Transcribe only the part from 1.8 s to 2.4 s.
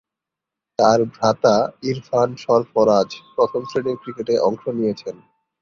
Irfan